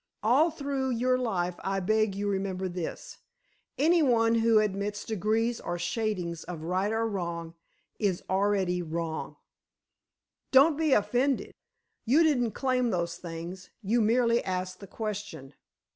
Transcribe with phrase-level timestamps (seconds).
[0.23, 3.19] All through your life I beg you remember this:
[3.77, 9.37] Anyone who admits degrees or shadings of right or wrong—is already wrong.
[10.51, 11.53] Don't be offended;
[12.03, 15.53] you didn't claim those things, you merely asked the question.